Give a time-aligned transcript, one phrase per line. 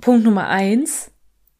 [0.00, 1.10] Punkt Nummer eins,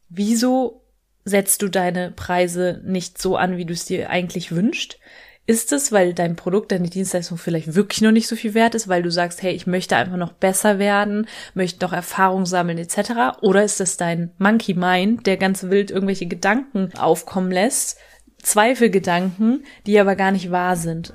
[0.09, 0.83] wieso
[1.25, 4.99] setzt du deine Preise nicht so an, wie du es dir eigentlich wünschst?
[5.47, 8.87] Ist es, weil dein Produkt, deine Dienstleistung vielleicht wirklich noch nicht so viel wert ist,
[8.87, 13.41] weil du sagst, hey, ich möchte einfach noch besser werden, möchte noch Erfahrung sammeln etc.
[13.41, 17.99] Oder ist es dein Monkey Mind, der ganz wild irgendwelche Gedanken aufkommen lässt,
[18.43, 21.15] Zweifelgedanken, die aber gar nicht wahr sind?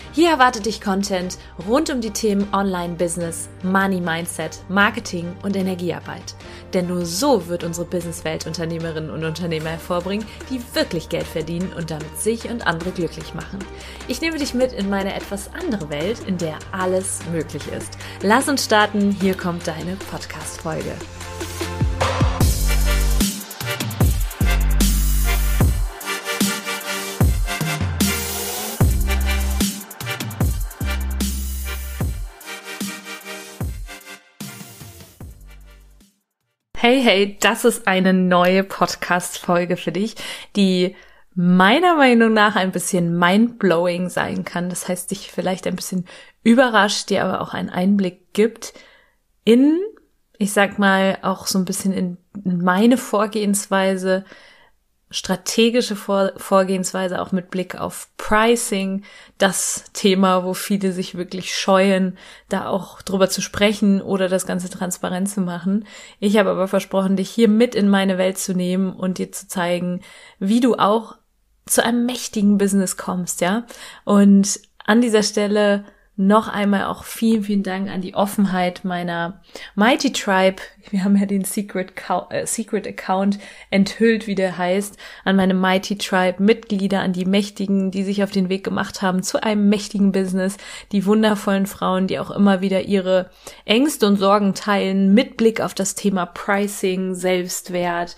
[0.13, 6.35] Hier erwartet dich Content rund um die Themen Online-Business, Money-Mindset, Marketing und Energiearbeit.
[6.73, 11.91] Denn nur so wird unsere Businesswelt Unternehmerinnen und Unternehmer hervorbringen, die wirklich Geld verdienen und
[11.91, 13.59] damit sich und andere glücklich machen.
[14.09, 17.97] Ich nehme dich mit in meine etwas andere Welt, in der alles möglich ist.
[18.21, 20.93] Lass uns starten, hier kommt deine Podcast-Folge.
[36.83, 40.15] Hey, hey, das ist eine neue Podcast-Folge für dich,
[40.55, 40.95] die
[41.35, 44.67] meiner Meinung nach ein bisschen mindblowing sein kann.
[44.67, 46.07] Das heißt, dich vielleicht ein bisschen
[46.41, 48.73] überrascht, dir aber auch einen Einblick gibt
[49.43, 49.79] in,
[50.39, 54.25] ich sag mal, auch so ein bisschen in meine Vorgehensweise,
[55.11, 59.03] strategische Vor Vorgehensweise auch mit Blick auf Pricing,
[59.37, 62.17] das Thema, wo viele sich wirklich scheuen,
[62.49, 65.85] da auch drüber zu sprechen oder das Ganze transparent zu machen.
[66.19, 69.47] Ich habe aber versprochen, dich hier mit in meine Welt zu nehmen und dir zu
[69.47, 70.01] zeigen,
[70.39, 71.17] wie du auch
[71.65, 73.65] zu einem mächtigen Business kommst, ja.
[74.03, 75.85] Und an dieser Stelle
[76.27, 79.41] noch einmal auch vielen, vielen Dank an die Offenheit meiner
[79.75, 80.61] Mighty Tribe.
[80.91, 81.93] Wir haben ja den Secret,
[82.29, 83.39] äh, Secret Account
[83.71, 88.29] enthüllt, wie der heißt, an meine Mighty Tribe Mitglieder, an die Mächtigen, die sich auf
[88.29, 90.57] den Weg gemacht haben zu einem mächtigen Business,
[90.91, 93.31] die wundervollen Frauen, die auch immer wieder ihre
[93.65, 98.15] Ängste und Sorgen teilen, mit Blick auf das Thema Pricing, Selbstwert,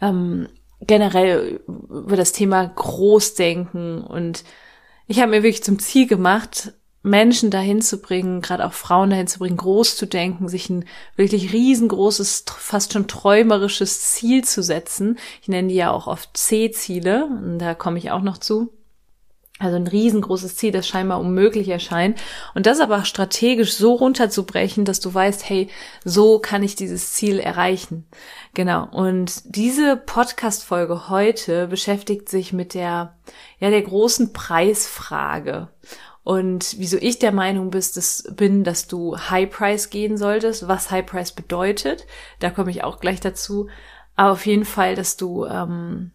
[0.00, 0.48] ähm,
[0.80, 4.42] generell über das Thema Großdenken und
[5.06, 9.26] ich habe mir wirklich zum Ziel gemacht, Menschen dahin zu bringen, gerade auch Frauen dahin
[9.26, 10.84] zu bringen, groß zu denken, sich ein
[11.16, 15.18] wirklich riesengroßes, fast schon träumerisches Ziel zu setzen.
[15.40, 18.72] Ich nenne die ja auch oft C-Ziele, da komme ich auch noch zu.
[19.58, 22.20] Also ein riesengroßes Ziel, das scheinbar unmöglich erscheint.
[22.54, 25.68] Und das aber strategisch so runterzubrechen, dass du weißt, hey,
[26.04, 28.06] so kann ich dieses Ziel erreichen.
[28.54, 28.88] Genau.
[28.90, 33.14] Und diese Podcast-Folge heute beschäftigt sich mit der,
[33.60, 35.68] ja, der großen Preisfrage
[36.24, 40.90] und wieso ich der Meinung bist, dass, bin, dass du High Price gehen solltest, was
[40.90, 42.06] High Price bedeutet,
[42.38, 43.68] da komme ich auch gleich dazu.
[44.14, 46.12] Aber auf jeden Fall, dass du ähm,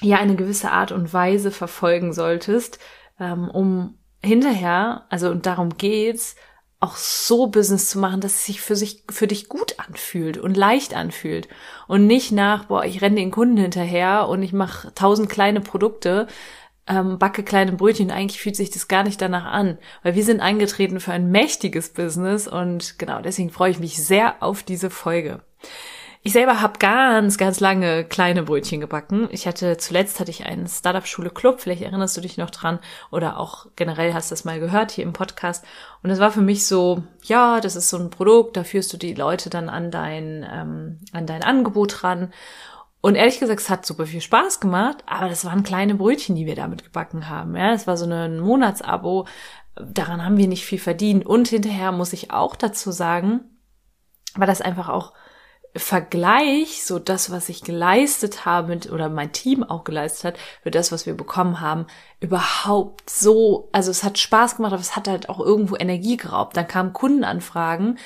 [0.00, 2.78] ja eine gewisse Art und Weise verfolgen solltest,
[3.20, 6.36] ähm, um hinterher, also und darum geht's,
[6.80, 10.56] auch so Business zu machen, dass es sich für sich für dich gut anfühlt und
[10.56, 11.48] leicht anfühlt
[11.88, 16.28] und nicht nach boah ich renne den Kunden hinterher und ich mache tausend kleine Produkte
[16.88, 18.10] ähm, backe kleine Brötchen.
[18.10, 21.92] Eigentlich fühlt sich das gar nicht danach an, weil wir sind eingetreten für ein mächtiges
[21.92, 25.40] Business und genau deswegen freue ich mich sehr auf diese Folge.
[26.22, 29.28] Ich selber habe ganz, ganz lange kleine Brötchen gebacken.
[29.30, 32.80] Ich hatte zuletzt hatte ich einen Startup-Schule Club, vielleicht erinnerst du dich noch dran
[33.12, 35.64] oder auch generell hast du das mal gehört hier im Podcast.
[36.02, 38.96] Und es war für mich so, ja, das ist so ein Produkt, da führst du
[38.96, 42.32] die Leute dann an dein ähm, an dein Angebot ran.
[43.00, 46.46] Und ehrlich gesagt, es hat super viel Spaß gemacht, aber das waren kleine Brötchen, die
[46.46, 47.56] wir damit gebacken haben.
[47.56, 49.26] Ja, es war so ein Monatsabo.
[49.76, 51.24] Daran haben wir nicht viel verdient.
[51.24, 53.40] Und hinterher muss ich auch dazu sagen,
[54.34, 55.12] war das einfach auch
[55.76, 60.90] Vergleich, so das, was ich geleistet habe oder mein Team auch geleistet hat, für das,
[60.92, 61.86] was wir bekommen haben,
[62.20, 66.56] überhaupt so, also es hat Spaß gemacht, aber es hat halt auch irgendwo Energie geraubt.
[66.56, 67.98] Dann kamen Kundenanfragen,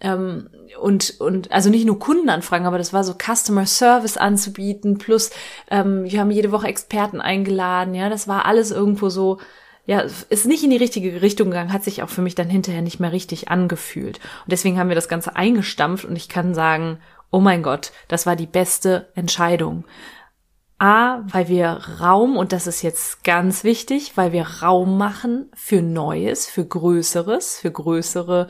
[0.00, 0.48] ähm,
[0.80, 5.30] und, und also nicht nur Kundenanfragen, aber das war so Customer Service anzubieten, plus
[5.70, 9.38] ähm, wir haben jede Woche Experten eingeladen, ja, das war alles irgendwo so,
[9.86, 12.82] ja, ist nicht in die richtige Richtung gegangen, hat sich auch für mich dann hinterher
[12.82, 14.18] nicht mehr richtig angefühlt.
[14.44, 16.98] Und deswegen haben wir das Ganze eingestampft und ich kann sagen,
[17.30, 19.84] oh mein Gott, das war die beste Entscheidung.
[20.78, 21.68] A, weil wir
[22.00, 27.58] Raum, und das ist jetzt ganz wichtig, weil wir Raum machen für Neues, für Größeres,
[27.58, 28.48] für größere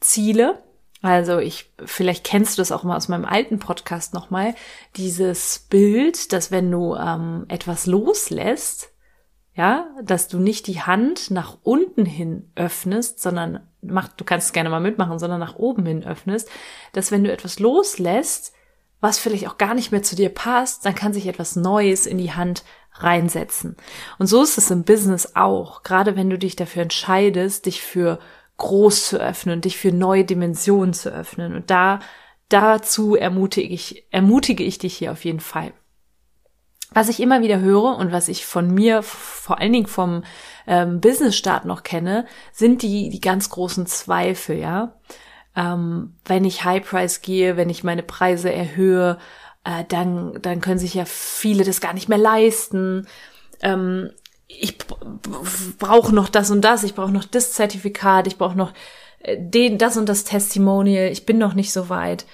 [0.00, 0.62] Ziele.
[1.02, 4.54] Also ich, vielleicht kennst du das auch mal aus meinem alten Podcast nochmal,
[4.96, 8.90] dieses Bild, dass wenn du ähm, etwas loslässt,
[9.54, 14.52] Ja, dass du nicht die Hand nach unten hin öffnest, sondern mach, du kannst es
[14.52, 16.48] gerne mal mitmachen, sondern nach oben hin öffnest,
[16.92, 18.52] dass wenn du etwas loslässt,
[19.00, 22.18] was vielleicht auch gar nicht mehr zu dir passt, dann kann sich etwas Neues in
[22.18, 22.62] die Hand
[22.94, 23.76] reinsetzen.
[24.18, 25.82] Und so ist es im Business auch.
[25.82, 28.20] Gerade wenn du dich dafür entscheidest, dich für
[28.58, 31.54] groß zu öffnen, dich für neue Dimensionen zu öffnen.
[31.54, 32.00] Und da,
[32.48, 35.72] dazu ermutige ich, ermutige ich dich hier auf jeden Fall.
[36.90, 40.24] Was ich immer wieder höre und was ich von mir, vor allen Dingen vom
[40.66, 44.94] ähm, Business-Start noch kenne, sind die, die ganz großen Zweifel, ja.
[45.54, 49.18] Ähm, wenn ich High Price gehe, wenn ich meine Preise erhöhe,
[49.64, 53.06] äh, dann, dann können sich ja viele das gar nicht mehr leisten.
[53.60, 54.10] Ähm,
[54.48, 54.78] ich
[55.78, 58.72] brauche noch das und das, ich brauche noch das Zertifikat, ich brauche noch
[59.20, 62.26] äh, den, das und das Testimonial, ich bin noch nicht so weit.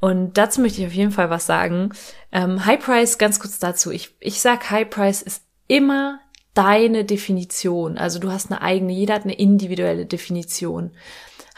[0.00, 1.92] Und dazu möchte ich auf jeden Fall was sagen.
[2.32, 3.90] Ähm, High Price, ganz kurz dazu.
[3.90, 6.20] Ich, ich sag, High Price ist immer
[6.54, 7.98] deine Definition.
[7.98, 10.92] Also du hast eine eigene, jeder hat eine individuelle Definition.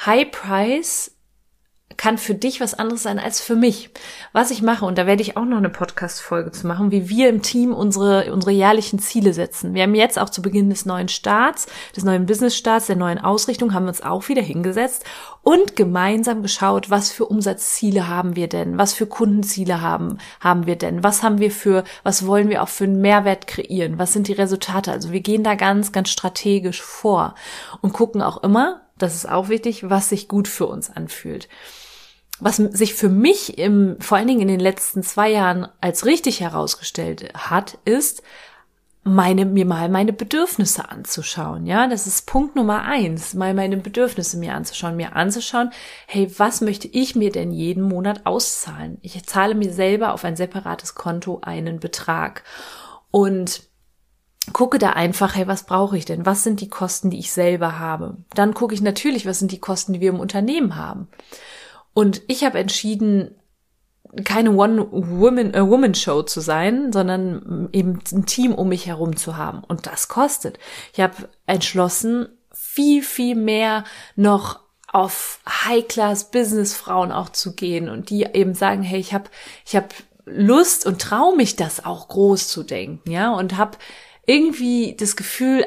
[0.04, 1.11] High Price
[1.96, 3.90] kann für dich was anderes sein als für mich.
[4.32, 7.28] Was ich mache, und da werde ich auch noch eine Podcast-Folge zu machen, wie wir
[7.28, 9.74] im Team unsere, unsere jährlichen Ziele setzen.
[9.74, 11.66] Wir haben jetzt auch zu Beginn des neuen Starts,
[11.96, 15.04] des neuen Business-Starts, der neuen Ausrichtung, haben wir uns auch wieder hingesetzt
[15.42, 18.78] und gemeinsam geschaut, was für Umsatzziele haben wir denn?
[18.78, 21.02] Was für Kundenziele haben, haben wir denn?
[21.02, 23.98] Was haben wir für, was wollen wir auch für einen Mehrwert kreieren?
[23.98, 24.92] Was sind die Resultate?
[24.92, 27.34] Also wir gehen da ganz, ganz strategisch vor
[27.80, 31.48] und gucken auch immer, das ist auch wichtig, was sich gut für uns anfühlt
[32.42, 36.40] was sich für mich im, vor allen Dingen in den letzten zwei Jahren als richtig
[36.40, 38.22] herausgestellt hat, ist,
[39.04, 41.66] meine, mir mal meine Bedürfnisse anzuschauen.
[41.66, 45.70] Ja, das ist Punkt Nummer eins, mal meine Bedürfnisse mir anzuschauen, mir anzuschauen,
[46.06, 48.98] hey, was möchte ich mir denn jeden Monat auszahlen?
[49.02, 52.44] Ich zahle mir selber auf ein separates Konto einen Betrag
[53.10, 53.62] und
[54.52, 56.26] gucke da einfach, hey, was brauche ich denn?
[56.26, 58.16] Was sind die Kosten, die ich selber habe?
[58.34, 61.08] Dann gucke ich natürlich, was sind die Kosten, die wir im Unternehmen haben?
[61.94, 63.34] Und ich habe entschieden,
[64.24, 69.64] keine One-Woman-Show äh, zu sein, sondern eben ein Team um mich herum zu haben.
[69.64, 70.58] Und das kostet.
[70.92, 73.84] Ich habe entschlossen, viel, viel mehr
[74.14, 74.60] noch
[74.92, 79.30] auf High-Class-Business-Frauen auch zu gehen und die eben sagen, hey, ich habe
[79.64, 79.94] ich hab
[80.26, 83.78] Lust und traue mich das auch groß zu denken, ja, und habe
[84.26, 85.66] irgendwie das Gefühl,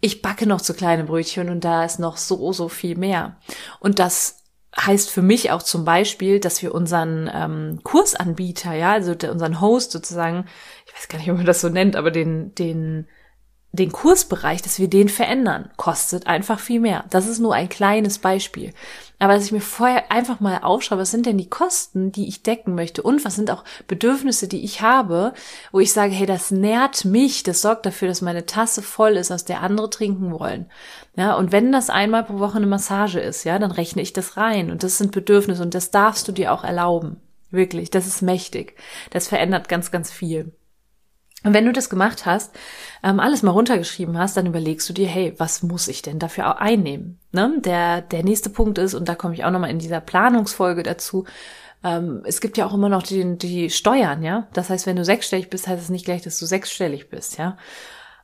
[0.00, 3.40] ich backe noch zu kleine Brötchen und da ist noch so, so viel mehr.
[3.80, 4.44] Und das
[4.78, 9.90] heißt für mich auch zum Beispiel, dass wir unseren ähm, Kursanbieter, ja, also unseren Host
[9.90, 10.46] sozusagen,
[10.86, 13.06] ich weiß gar nicht, ob man das so nennt, aber den, den
[13.72, 17.04] den Kursbereich, dass wir den verändern, kostet einfach viel mehr.
[17.10, 18.72] Das ist nur ein kleines Beispiel.
[19.18, 22.42] Aber dass ich mir vorher einfach mal aufschaue, was sind denn die Kosten, die ich
[22.42, 25.34] decken möchte und was sind auch Bedürfnisse, die ich habe,
[25.70, 29.30] wo ich sage, hey, das nährt mich, das sorgt dafür, dass meine Tasse voll ist,
[29.30, 30.70] aus der andere trinken wollen.
[31.16, 34.36] Ja, und wenn das einmal pro Woche eine Massage ist, ja, dann rechne ich das
[34.38, 37.20] rein und das sind Bedürfnisse und das darfst du dir auch erlauben.
[37.50, 38.76] Wirklich, das ist mächtig.
[39.10, 40.52] Das verändert ganz, ganz viel.
[41.44, 42.54] Und wenn du das gemacht hast,
[43.02, 46.50] ähm, alles mal runtergeschrieben hast, dann überlegst du dir, hey, was muss ich denn dafür
[46.50, 47.20] auch einnehmen?
[47.30, 47.60] Ne?
[47.64, 51.26] Der, der nächste Punkt ist, und da komme ich auch nochmal in dieser Planungsfolge dazu,
[51.84, 54.48] ähm, es gibt ja auch immer noch die, die Steuern, ja.
[54.52, 57.56] Das heißt, wenn du sechsstellig bist, heißt es nicht gleich, dass du sechsstellig bist, ja.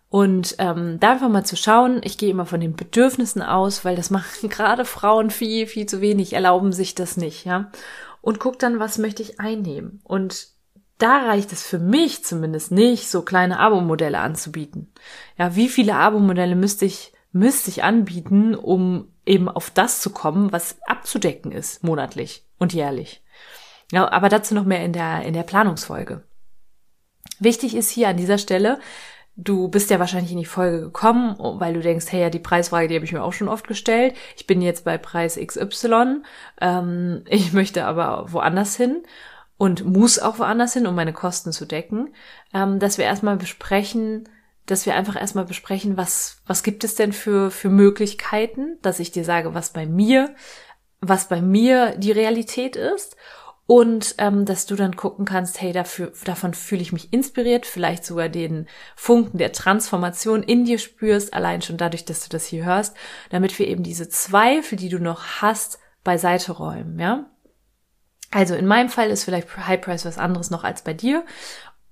[0.09, 3.97] Und ähm, da einfach mal zu schauen, ich gehe immer von den Bedürfnissen aus, weil
[3.97, 7.71] das machen gerade Frauen viel, viel zu wenig, erlauben sich das nicht, ja.
[8.21, 10.01] Und guck dann, was möchte ich einnehmen.
[10.03, 10.54] Und
[10.99, 14.93] da reicht es für mich zumindest nicht, so kleine Abo-Modelle anzubieten.
[15.37, 20.53] Ja, wie viele Abo-Modelle müsste ich, müsste ich anbieten, um eben auf das zu kommen,
[20.53, 23.23] was abzudecken ist, monatlich und jährlich.
[23.91, 26.23] Ja, aber dazu noch mehr in der, in der Planungsfolge.
[27.39, 28.79] Wichtig ist hier an dieser Stelle,
[29.37, 32.87] du bist ja wahrscheinlich in die Folge gekommen, weil du denkst, hey, ja, die Preisfrage,
[32.89, 34.15] die habe ich mir auch schon oft gestellt.
[34.37, 36.23] Ich bin jetzt bei Preis XY,
[36.61, 39.03] ähm, ich möchte aber woanders hin
[39.57, 42.15] und muss auch woanders hin, um meine Kosten zu decken,
[42.53, 44.29] ähm, dass wir erstmal besprechen,
[44.67, 49.13] dass wir einfach erstmal besprechen, was, was gibt es denn für, für Möglichkeiten, dass ich
[49.13, 50.35] dir sage, was bei mir,
[51.01, 53.17] was bei mir die Realität ist
[53.67, 58.05] und ähm, dass du dann gucken kannst, hey, dafür, davon fühle ich mich inspiriert, vielleicht
[58.05, 62.65] sogar den Funken der Transformation in dir spürst, allein schon dadurch, dass du das hier
[62.65, 62.97] hörst,
[63.31, 67.27] damit wir eben diese Zweifel, die du noch hast, beiseite räumen, ja.
[68.35, 71.25] Also in meinem Fall ist vielleicht High Price was anderes noch als bei dir.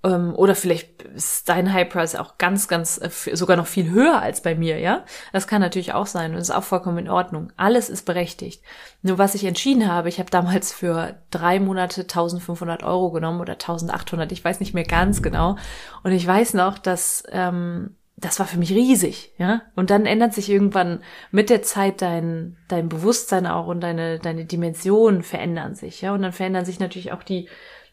[0.03, 4.21] Ähm, oder vielleicht ist dein High Price auch ganz, ganz, äh, sogar noch viel höher
[4.21, 5.05] als bei mir, ja?
[5.33, 7.53] Das kann natürlich auch sein und ist auch vollkommen in Ordnung.
[7.57, 8.65] Alles ist berechtigt.
[9.03, 13.53] Nur was ich entschieden habe, ich habe damals für drei Monate 1500 Euro genommen oder
[13.53, 15.57] 1800, ich weiß nicht mehr ganz genau.
[16.03, 19.63] Und ich weiß noch, dass, ähm, das war für mich riesig, ja.
[19.75, 21.01] Und dann ändert sich irgendwann
[21.33, 26.15] mit der Zeit dein, dein Bewusstsein auch und deine, deine Dimensionen verändern sich, ja.
[26.15, 27.49] Und dann verändern sich natürlich auch die,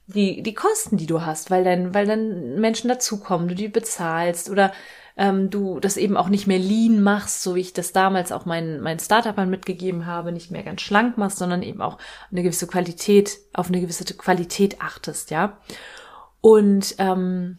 [0.06, 4.52] die, die Kosten, die du hast, weil dann, weil dann Menschen dazukommen, du die bezahlst
[4.52, 4.72] oder
[5.18, 8.46] ähm, du das eben auch nicht mehr lean machst, so wie ich das damals auch
[8.46, 11.98] meinen, meinen Startupern mitgegeben habe, nicht mehr ganz schlank machst, sondern eben auch
[12.32, 15.58] eine gewisse Qualität, auf eine gewisse Qualität achtest, ja.
[16.40, 17.58] Und ähm,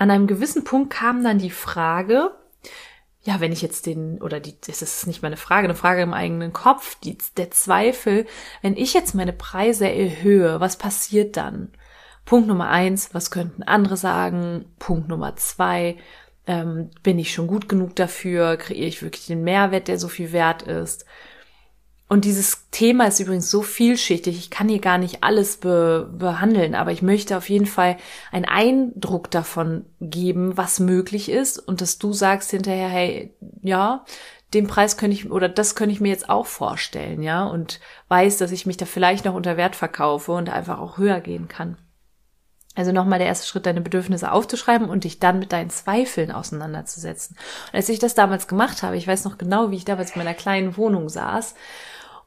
[0.00, 2.30] an einem gewissen Punkt kam dann die Frage,
[3.22, 6.14] ja, wenn ich jetzt den, oder die, das ist nicht meine Frage, eine Frage im
[6.14, 8.24] eigenen Kopf, die, der Zweifel,
[8.62, 11.70] wenn ich jetzt meine Preise erhöhe, was passiert dann?
[12.24, 14.64] Punkt Nummer eins, was könnten andere sagen?
[14.78, 15.98] Punkt Nummer zwei,
[16.46, 18.56] ähm, bin ich schon gut genug dafür?
[18.56, 21.04] Kreiere ich wirklich den Mehrwert, der so viel wert ist?
[22.10, 26.74] Und dieses Thema ist übrigens so vielschichtig, ich kann hier gar nicht alles be behandeln,
[26.74, 27.98] aber ich möchte auf jeden Fall
[28.32, 34.04] einen Eindruck davon geben, was möglich ist und dass du sagst hinterher, hey, ja,
[34.54, 38.38] den Preis könnte ich oder das könnte ich mir jetzt auch vorstellen, ja, und weiß,
[38.38, 41.76] dass ich mich da vielleicht noch unter Wert verkaufe und einfach auch höher gehen kann.
[42.74, 47.36] Also nochmal der erste Schritt, deine Bedürfnisse aufzuschreiben und dich dann mit deinen Zweifeln auseinanderzusetzen.
[47.68, 50.18] Und als ich das damals gemacht habe, ich weiß noch genau, wie ich damals in
[50.18, 51.54] meiner kleinen Wohnung saß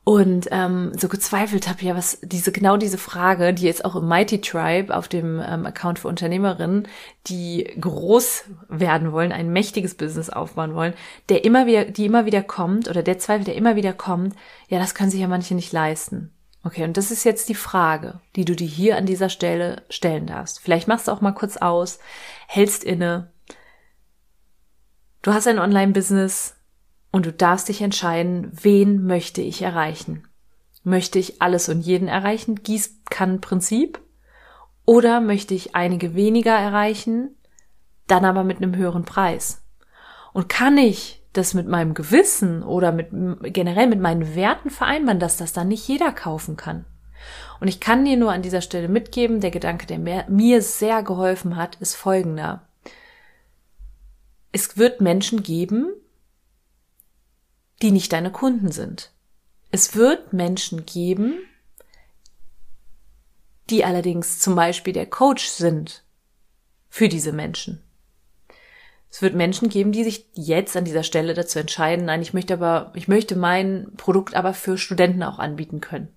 [0.06, 4.08] und ähm, so gezweifelt habe, ja, was diese genau diese Frage, die jetzt auch im
[4.08, 6.88] Mighty Tribe auf dem ähm, Account für Unternehmerinnen,
[7.28, 10.94] die groß werden wollen, ein mächtiges Business aufbauen wollen,
[11.30, 14.36] der immer wieder, die immer wieder kommt oder der Zweifel, der immer wieder kommt,
[14.68, 16.34] ja, das können sich ja manche nicht leisten.
[16.66, 20.28] Okay, und das ist jetzt die Frage, die du dir hier an dieser Stelle stellen
[20.28, 20.60] darfst.
[20.60, 22.00] Vielleicht machst du auch mal kurz aus,
[22.48, 23.32] hältst inne.
[25.22, 26.56] Du hast ein Online-Business
[27.14, 30.28] und du darfst dich entscheiden, wen möchte ich erreichen.
[30.84, 34.02] Möchte ich alles und jeden erreichen, Gießkannenprinzip?
[34.84, 37.36] Oder möchte ich einige weniger erreichen,
[38.08, 39.62] dann aber mit einem höheren Preis?
[40.34, 43.10] Und kann ich das mit meinem Gewissen oder mit
[43.54, 46.86] generell mit meinen Werten vereinbaren, dass das dann nicht jeder kaufen kann.
[47.60, 51.04] Und ich kann dir nur an dieser Stelle mitgeben, der Gedanke, der mir, mir sehr
[51.04, 52.68] geholfen hat, ist folgender.
[54.52, 55.94] Es wird Menschen geben,
[57.84, 59.12] die nicht deine Kunden sind.
[59.70, 61.36] Es wird Menschen geben,
[63.70, 66.04] die allerdings zum Beispiel der Coach sind
[66.90, 67.84] für diese Menschen.
[69.12, 72.54] Es wird Menschen geben, die sich jetzt an dieser Stelle dazu entscheiden, nein, ich möchte
[72.54, 76.08] aber, ich möchte mein Produkt aber für Studenten auch anbieten können.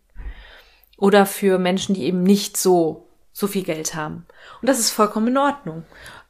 [0.97, 4.27] Oder für Menschen, die eben nicht so, so viel Geld haben.
[4.63, 5.85] Und das ist vollkommen in Ordnung.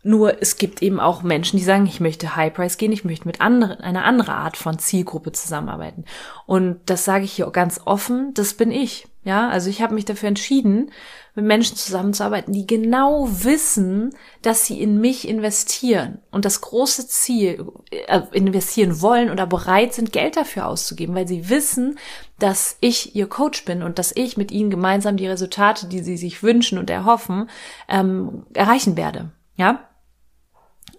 [0.06, 3.26] Nur es gibt eben auch Menschen, die sagen, ich möchte High Price gehen, ich möchte
[3.26, 6.04] mit anderen, einer anderen Art von Zielgruppe zusammenarbeiten.
[6.46, 9.08] Und das sage ich hier ganz offen, das bin ich.
[9.24, 10.92] Ja, also ich habe mich dafür entschieden,
[11.34, 17.66] mit Menschen zusammenzuarbeiten, die genau wissen, dass sie in mich investieren und das große Ziel
[17.90, 21.98] äh, investieren wollen oder bereit sind, Geld dafür auszugeben, weil sie wissen,
[22.38, 26.16] dass ich ihr Coach bin und dass ich mit ihnen gemeinsam die Resultate, die sie
[26.16, 27.50] sich wünschen und erhoffen,
[27.88, 29.32] ähm, erreichen werde.
[29.56, 29.80] Ja.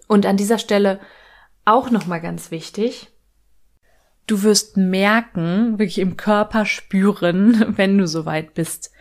[0.08, 0.98] Und an dieser Stelle
[1.64, 3.12] auch noch mal ganz wichtig
[4.28, 8.92] du wirst merken, wirklich im Körper spüren, wenn du soweit bist.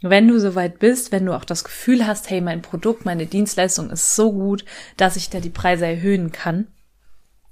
[0.00, 3.90] Wenn du soweit bist, wenn du auch das Gefühl hast, hey, mein Produkt, meine Dienstleistung
[3.90, 4.64] ist so gut,
[4.96, 6.68] dass ich da die Preise erhöhen kann.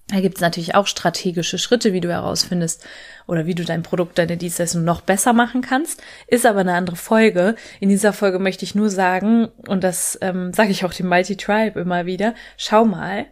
[0.08, 2.86] Da gibt es natürlich auch strategische Schritte, wie du herausfindest
[3.26, 6.00] oder wie du dein Produkt, deine Dienstleistung noch besser machen kannst.
[6.28, 7.56] Ist aber eine andere Folge.
[7.80, 11.36] In dieser Folge möchte ich nur sagen, und das ähm, sage ich auch dem Mighty
[11.36, 13.26] Tribe immer wieder, schau mal,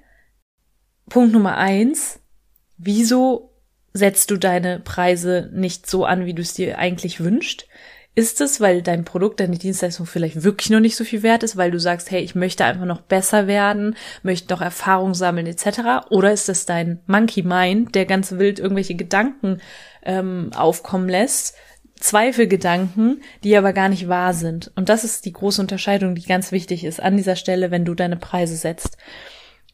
[1.08, 2.18] Punkt Nummer eins,
[2.76, 3.52] wieso
[3.92, 7.68] setzt du deine Preise nicht so an, wie du es dir eigentlich wünscht?
[8.16, 11.56] Ist es, weil dein Produkt, deine Dienstleistung vielleicht wirklich noch nicht so viel wert ist,
[11.56, 16.06] weil du sagst, hey, ich möchte einfach noch besser werden, möchte noch Erfahrung sammeln etc.
[16.11, 19.61] Oder ist es dein Monkey Mind, der ganz wild irgendwelche Gedanken
[20.04, 21.56] ähm, aufkommen lässt,
[21.99, 24.71] Zweifelgedanken, die aber gar nicht wahr sind.
[24.76, 27.94] Und das ist die große Unterscheidung, die ganz wichtig ist an dieser Stelle, wenn du
[27.94, 28.97] deine Preise setzt.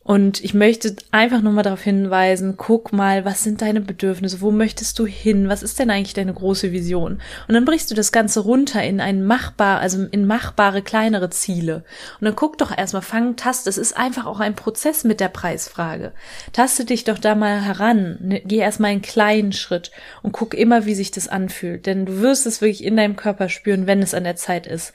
[0.02, 4.40] Und ich möchte einfach nur mal darauf hinweisen, guck mal, was sind deine Bedürfnisse?
[4.40, 5.48] Wo möchtest du hin?
[5.48, 7.20] Was ist denn eigentlich deine große Vision?
[7.46, 11.84] Und dann brichst du das Ganze runter in ein machbar, also in machbare kleinere Ziele.
[12.18, 13.66] Und dann guck doch erstmal, fang, tast.
[13.66, 16.12] Es ist einfach auch ein Prozess mit der Preisfrage.
[16.54, 18.16] Taste dich doch da mal heran.
[18.22, 19.90] Ne, geh erstmal einen kleinen Schritt
[20.22, 21.84] und guck immer, wie sich das anfühlt.
[21.84, 24.94] Denn du wirst es wirklich in deinem Körper spüren, wenn es an der Zeit ist.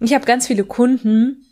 [0.00, 1.46] Ich habe ganz viele Kunden,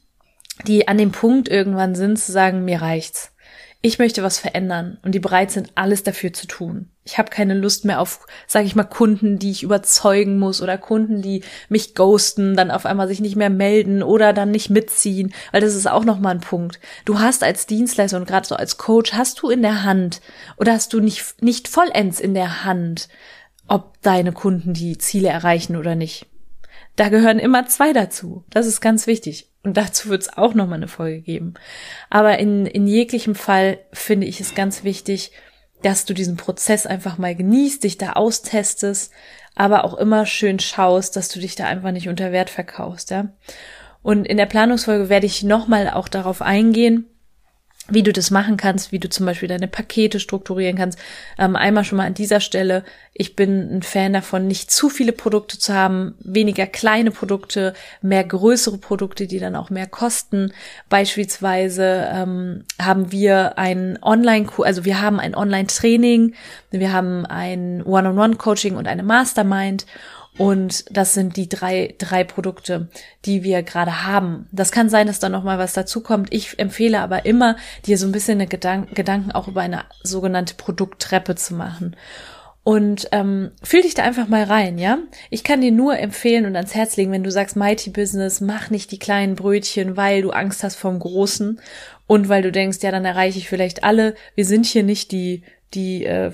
[0.67, 3.33] die an dem Punkt irgendwann sind zu sagen, mir reicht's.
[3.81, 6.91] ich möchte was verändern und die bereit sind, alles dafür zu tun.
[7.05, 10.77] Ich habe keine Lust mehr auf, sage ich mal, Kunden, die ich überzeugen muss oder
[10.77, 15.33] Kunden, die mich ghosten, dann auf einmal sich nicht mehr melden oder dann nicht mitziehen,
[15.53, 16.81] weil das ist auch noch mal ein Punkt.
[17.05, 20.21] Du hast als Dienstleister und gerade so als Coach hast du in der Hand
[20.57, 23.09] oder hast du nicht nicht vollends in der Hand,
[23.69, 26.27] ob deine Kunden die Ziele erreichen oder nicht.
[26.97, 28.45] Da gehören immer zwei dazu.
[28.51, 29.49] Das ist ganz wichtig.
[29.69, 31.53] Und dazu wird es auch nochmal eine Folge geben.
[32.09, 35.31] Aber in, in jeglichem Fall finde ich es ganz wichtig,
[35.83, 39.13] dass du diesen Prozess einfach mal genießt, dich da austestest,
[39.55, 43.29] aber auch immer schön schaust, dass du dich da einfach nicht unter Wert verkaufst, ja.
[44.01, 47.05] Und in der Planungsfolge werde ich nochmal auch darauf eingehen,
[47.89, 50.99] wie du das machen kannst, wie du zum Beispiel deine Pakete strukturieren kannst.
[51.39, 55.13] Ähm, einmal schon mal an dieser Stelle, ich bin ein Fan davon, nicht zu viele
[55.13, 60.53] Produkte zu haben, weniger kleine Produkte, mehr größere Produkte, die dann auch mehr kosten.
[60.89, 66.35] Beispielsweise ähm, haben wir ein Online, also wir haben ein Online-Training,
[66.71, 69.87] wir haben ein One-on-One-Coaching und eine Mastermind
[70.39, 72.89] und das sind die drei, drei Produkte,
[73.25, 74.47] die wir gerade haben.
[74.53, 76.33] Das kann sein, dass da noch mal was dazukommt.
[76.33, 80.55] Ich empfehle aber immer, dir so ein bisschen eine Gedank Gedanken auch über eine sogenannte
[80.55, 81.97] Produkttreppe zu machen.
[82.63, 84.99] Und ähm, fühl dich da einfach mal rein, ja?
[85.31, 88.71] Ich kann dir nur empfehlen und ans Herz legen, wenn du sagst, Mighty Business, mach
[88.71, 91.61] nicht die kleinen Brötchen, weil du Angst hast vom Großen
[92.07, 94.15] und weil du denkst, ja, dann erreiche ich vielleicht alle.
[94.35, 95.43] Wir sind hier nicht die,
[95.73, 96.31] die, äh,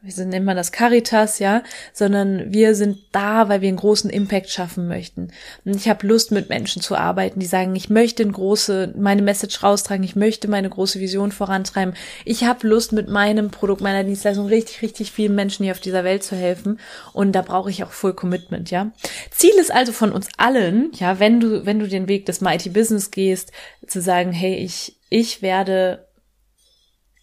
[0.00, 4.48] wir sind man das Caritas, ja, sondern wir sind da, weil wir einen großen Impact
[4.48, 5.32] schaffen möchten.
[5.64, 9.22] Und ich habe Lust, mit Menschen zu arbeiten, die sagen, ich möchte eine große, meine
[9.22, 11.94] Message raustragen, ich möchte meine große Vision vorantreiben.
[12.24, 16.04] Ich habe Lust, mit meinem Produkt, meiner Dienstleistung richtig, richtig vielen Menschen hier auf dieser
[16.04, 16.78] Welt zu helfen.
[17.12, 18.92] Und da brauche ich auch Full Commitment, ja.
[19.32, 22.70] Ziel ist also von uns allen, ja, wenn du, wenn du den Weg des Mighty
[22.70, 23.50] Business gehst,
[23.86, 26.07] zu sagen, hey, ich, ich werde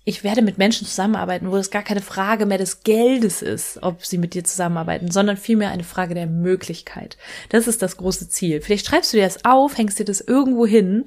[0.07, 4.05] ich werde mit Menschen zusammenarbeiten, wo es gar keine Frage mehr des Geldes ist, ob
[4.05, 7.17] sie mit dir zusammenarbeiten, sondern vielmehr eine Frage der Möglichkeit.
[7.49, 8.61] Das ist das große Ziel.
[8.61, 11.05] Vielleicht schreibst du dir das auf, hängst dir das irgendwo hin.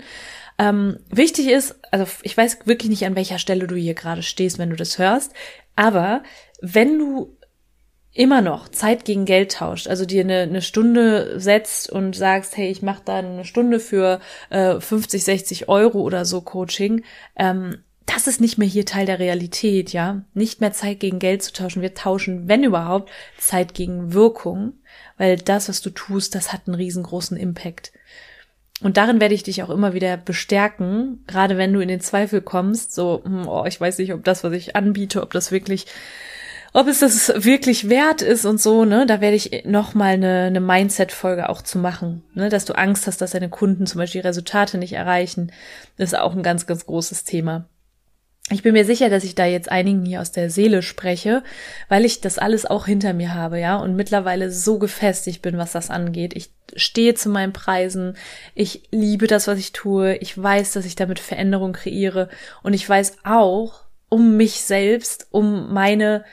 [0.58, 4.58] Ähm, wichtig ist, also ich weiß wirklich nicht, an welcher Stelle du hier gerade stehst,
[4.58, 5.32] wenn du das hörst,
[5.76, 6.24] aber
[6.60, 7.38] wenn du
[8.12, 12.68] immer noch Zeit gegen Geld tauscht, also dir eine, eine Stunde setzt und sagst, hey,
[12.68, 14.18] ich mache da eine Stunde für
[14.50, 17.04] äh, 50, 60 Euro oder so Coaching,
[17.36, 17.84] ähm,
[18.18, 20.22] das ist nicht mehr hier Teil der Realität, ja.
[20.34, 21.82] Nicht mehr Zeit gegen Geld zu tauschen.
[21.82, 24.72] Wir tauschen, wenn überhaupt, Zeit gegen Wirkung,
[25.18, 27.92] weil das, was du tust, das hat einen riesengroßen Impact.
[28.80, 32.40] Und darin werde ich dich auch immer wieder bestärken, gerade wenn du in den Zweifel
[32.40, 35.86] kommst, so, hm, oh, ich weiß nicht, ob das, was ich anbiete, ob das wirklich,
[36.72, 40.60] ob es das wirklich wert ist und so, ne, da werde ich nochmal eine, eine
[40.60, 44.76] Mindset-Folge auch zu machen, ne, dass du Angst hast, dass deine Kunden zum Beispiel Resultate
[44.76, 45.52] nicht erreichen.
[45.96, 47.68] Das ist auch ein ganz, ganz großes Thema.
[48.50, 51.42] Ich bin mir sicher, dass ich da jetzt einigen hier aus der Seele spreche,
[51.88, 55.72] weil ich das alles auch hinter mir habe, ja, und mittlerweile so gefestigt bin, was
[55.72, 56.34] das angeht.
[56.34, 58.16] Ich stehe zu meinen Preisen.
[58.54, 60.16] Ich liebe das, was ich tue.
[60.16, 62.30] Ich weiß, dass ich damit Veränderung kreiere.
[62.62, 66.24] Und ich weiß auch um mich selbst, um meine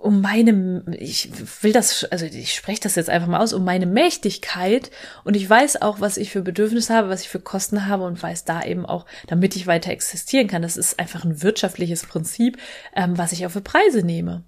[0.00, 1.30] um meine, ich
[1.62, 4.90] will das, also ich spreche das jetzt einfach mal aus, um meine Mächtigkeit
[5.24, 8.22] und ich weiß auch, was ich für Bedürfnisse habe, was ich für Kosten habe und
[8.22, 10.62] weiß da eben auch, damit ich weiter existieren kann.
[10.62, 12.58] Das ist einfach ein wirtschaftliches Prinzip,
[12.96, 14.44] ähm, was ich auch für Preise nehme.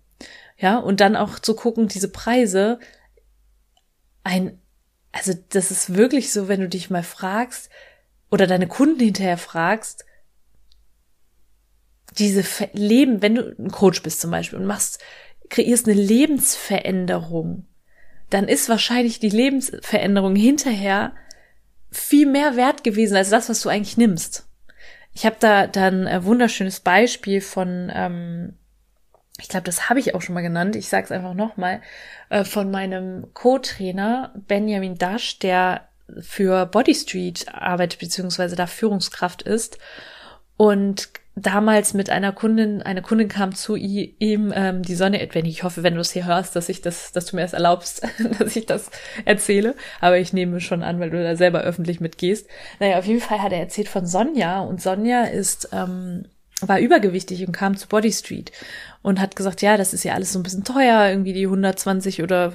[0.57, 2.79] Ja, und dann auch zu gucken, diese Preise,
[4.25, 4.59] ein,
[5.11, 7.69] also das ist wirklich so, wenn du dich mal fragst
[8.31, 10.07] oder deine Kunden hinterher fragst,
[12.19, 15.03] diese Leben, wenn du ein Coach bist zum Beispiel und machst
[15.53, 17.67] kreierst eine Lebensveränderung,
[18.31, 21.13] dann ist wahrscheinlich die Lebensveränderung hinterher
[21.91, 24.49] viel mehr wert gewesen als das, was du eigentlich nimmst.
[25.13, 28.55] Ich habe da dann ein wunderschönes Beispiel von, ähm,
[29.39, 31.83] ich glaube, das habe ich auch schon mal genannt, ich sage es einfach nochmal,
[32.31, 35.87] äh, von meinem Co-Trainer Benjamin Dasch, der
[36.21, 39.79] für Body Street arbeitet, beziehungsweise da Führungskraft ist.
[40.57, 45.63] Und damals mit einer Kundin, eine Kundin kam zu ihm, ähm, die Sonne, wenn ich
[45.63, 48.03] hoffe, wenn du es hier hörst, dass ich das, dass du mir das erlaubst,
[48.39, 48.91] dass ich das
[49.25, 52.47] erzähle, aber ich nehme schon an, weil du da selber öffentlich mitgehst.
[52.81, 56.27] Naja, auf jeden Fall hat er erzählt von Sonja und Sonja ist, ähm,
[56.61, 58.53] war übergewichtig und kam zu Body Street
[59.01, 62.23] und hat gesagt, ja, das ist ja alles so ein bisschen teuer, irgendwie die 120
[62.23, 62.53] oder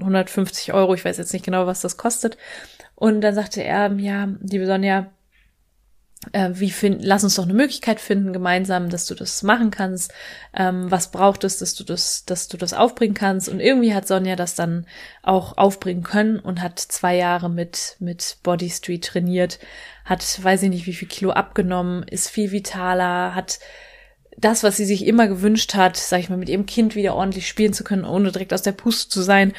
[0.00, 2.38] 150 Euro, ich weiß jetzt nicht genau, was das kostet.
[2.94, 5.06] Und dann sagte er, ja, liebe Sonja,
[6.32, 10.12] äh, wie find, lass uns doch eine Möglichkeit finden gemeinsam, dass du das machen kannst.
[10.54, 13.48] Ähm, was braucht es, dass du das, dass du das aufbringen kannst?
[13.48, 14.86] Und irgendwie hat Sonja das dann
[15.22, 19.58] auch aufbringen können und hat zwei Jahre mit mit Body Street trainiert,
[20.04, 23.60] hat, weiß ich nicht, wie viel Kilo abgenommen, ist viel vitaler, hat
[24.36, 27.48] das, was sie sich immer gewünscht hat, sag ich mal, mit ihrem Kind wieder ordentlich
[27.48, 29.52] spielen zu können, ohne direkt aus der Puste zu sein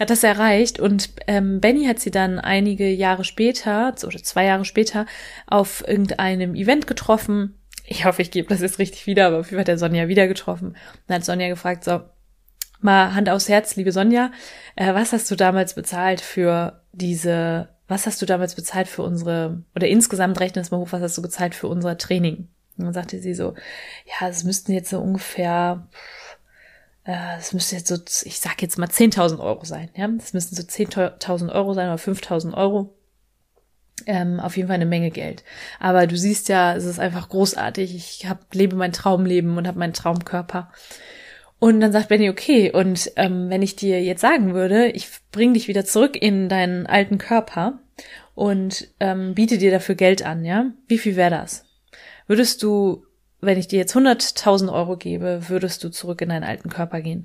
[0.00, 4.64] hat das erreicht und ähm, Benny hat sie dann einige Jahre später oder zwei Jahre
[4.64, 5.04] später
[5.46, 7.60] auf irgendeinem Event getroffen.
[7.84, 10.08] Ich hoffe, ich gebe das jetzt richtig wieder, aber auf jeden Fall hat der Sonja
[10.08, 10.74] wieder getroffen.
[11.06, 12.00] Dann hat Sonja gefragt, so,
[12.80, 14.32] mal Hand aufs Herz, liebe Sonja,
[14.74, 19.64] äh, was hast du damals bezahlt für diese, was hast du damals bezahlt für unsere,
[19.76, 22.48] oder insgesamt rechnen es mal hoch, was hast du gezahlt für unser Training?
[22.78, 23.54] Und dann sagte sie so,
[24.06, 26.19] ja, es müssten jetzt so ungefähr äh,
[27.36, 30.08] das müsste jetzt so, ich sag jetzt mal 10.000 Euro sein, ja.
[30.08, 32.94] Das müssten so 10.000 Euro sein oder 5.000 Euro.
[34.06, 35.44] Ähm, auf jeden Fall eine Menge Geld.
[35.78, 37.94] Aber du siehst ja, es ist einfach großartig.
[37.94, 40.72] Ich hab, lebe mein Traumleben und habe meinen Traumkörper.
[41.58, 45.52] Und dann sagt Benny, okay, und ähm, wenn ich dir jetzt sagen würde, ich bring
[45.52, 47.80] dich wieder zurück in deinen alten Körper
[48.34, 50.70] und ähm, biete dir dafür Geld an, ja?
[50.88, 51.66] Wie viel wäre das?
[52.26, 53.04] Würdest du
[53.40, 57.24] wenn ich dir jetzt 100.000 Euro gebe, würdest du zurück in deinen alten Körper gehen?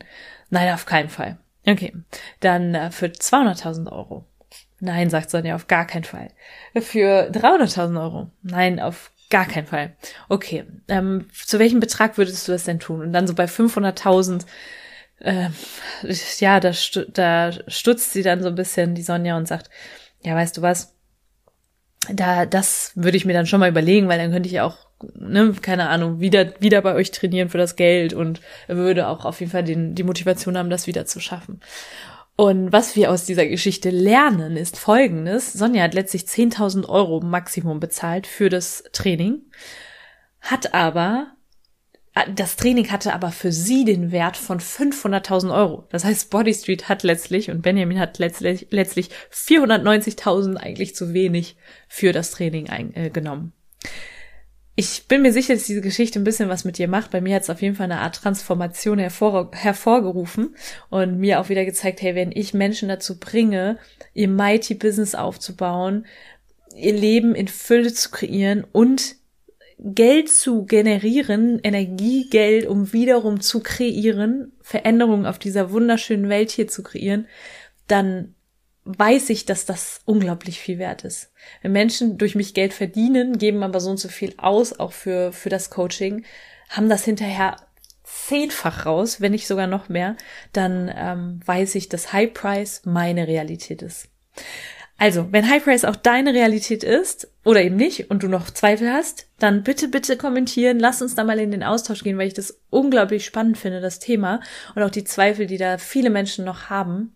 [0.50, 1.38] Nein, auf keinen Fall.
[1.66, 1.94] Okay,
[2.40, 4.26] dann äh, für 200.000 Euro.
[4.80, 6.30] Nein, sagt Sonja, auf gar keinen Fall.
[6.76, 8.32] Für 300.000 Euro.
[8.44, 9.96] Nein, auf gar keinen Fall.
[10.30, 13.02] Okay, ähm, zu welchem Betrag würdest du das denn tun?
[13.02, 14.46] Und dann so bei 500.000,
[15.20, 15.50] äh,
[16.40, 16.72] ja, da,
[17.14, 19.70] da stutzt sie dann so ein bisschen die Sonja und sagt,
[20.22, 20.95] ja, weißt du was?
[22.10, 24.78] Da, das würde ich mir dann schon mal überlegen, weil dann könnte ich auch
[25.14, 29.40] ne, keine Ahnung, wieder, wieder bei euch trainieren für das Geld und würde auch auf
[29.40, 31.60] jeden Fall den, die Motivation haben, das wieder zu schaffen.
[32.38, 35.54] Und was wir aus dieser Geschichte lernen, ist folgendes.
[35.54, 39.42] Sonja hat letztlich 10.000 Euro Maximum bezahlt für das Training,
[40.42, 41.35] hat aber,
[42.34, 45.86] das Training hatte aber für sie den Wert von 500.000 Euro.
[45.90, 51.58] Das heißt, Body Street hat letztlich und Benjamin hat letztlich, letztlich 490.000 eigentlich zu wenig
[51.90, 53.52] für das Training eingenommen.
[53.84, 53.90] Äh,
[54.78, 57.12] ich bin mir sicher, dass diese Geschichte ein bisschen was mit dir macht.
[57.12, 60.56] Bei mir hat es auf jeden Fall eine Art Transformation hervor, hervorgerufen
[60.90, 63.78] und mir auch wieder gezeigt, hey, wenn ich Menschen dazu bringe,
[64.14, 66.06] ihr Mighty Business aufzubauen,
[66.76, 69.16] ihr Leben in Fülle zu kreieren und
[69.78, 76.82] Geld zu generieren, Energiegeld, um wiederum zu kreieren, Veränderungen auf dieser wunderschönen Welt hier zu
[76.82, 77.28] kreieren,
[77.88, 78.36] dann
[78.86, 81.32] weiß ich, dass das unglaublich viel wert ist.
[81.62, 85.34] Wenn Menschen durch mich Geld verdienen, geben aber so und so viel aus, auch für,
[85.34, 86.24] für das Coaching,
[86.70, 87.58] haben das hinterher
[88.04, 90.16] zehnfach raus, wenn nicht sogar noch mehr,
[90.54, 94.08] dann ähm, weiß ich, dass High Price meine Realität ist.
[94.98, 98.92] Also, wenn High Price auch deine Realität ist oder eben nicht und du noch Zweifel
[98.92, 100.80] hast, dann bitte, bitte kommentieren.
[100.80, 104.00] Lass uns da mal in den Austausch gehen, weil ich das unglaublich spannend finde, das
[104.00, 104.40] Thema
[104.74, 107.14] und auch die Zweifel, die da viele Menschen noch haben.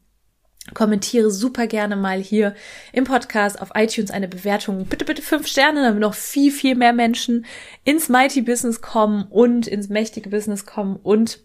[0.73, 2.53] Kommentiere super gerne mal hier
[2.91, 4.85] im Podcast auf iTunes eine Bewertung.
[4.85, 7.45] Bitte, bitte fünf Sterne, damit noch viel, viel mehr Menschen
[7.85, 11.39] ins Mighty Business kommen und ins mächtige Business kommen und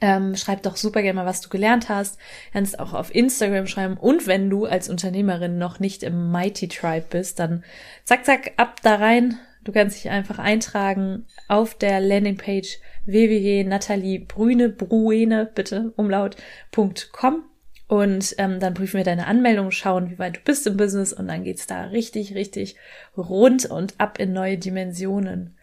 [0.00, 2.18] ähm, schreib doch super gerne mal, was du gelernt hast.
[2.52, 3.96] Kannst auch auf Instagram schreiben.
[3.96, 7.64] Und wenn du als Unternehmerin noch nicht im Mighty Tribe bist, dann
[8.04, 9.38] zack, zack, ab da rein.
[9.64, 17.44] Du kannst dich einfach eintragen auf der Landingpage www.nataliebrüne, bitte, umlaut.com
[17.90, 21.26] und ähm, dann prüfen wir deine Anmeldung, schauen, wie weit du bist im Business und
[21.26, 22.76] dann geht's da richtig, richtig
[23.16, 25.56] rund und ab in neue Dimensionen.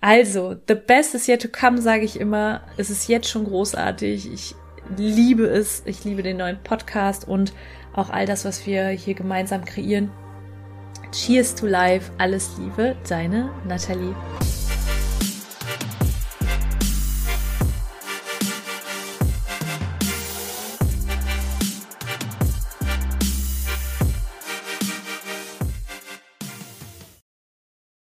[0.00, 2.60] Also, the best is yet to come, sage ich immer.
[2.76, 4.32] Es ist jetzt schon großartig.
[4.32, 4.54] Ich
[4.96, 5.82] liebe es.
[5.86, 7.52] Ich liebe den neuen Podcast und
[7.94, 10.10] auch all das, was wir hier gemeinsam kreieren.
[11.12, 12.12] Cheers to life.
[12.18, 14.14] Alles Liebe, deine Nathalie.